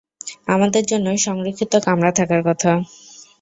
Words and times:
আমাদের 0.47 0.83
জন্য 0.85 1.07
সংরক্ষিত 1.25 1.73
কামরা 1.85 2.11
থাকার 2.19 2.41
কথা! 2.47 2.71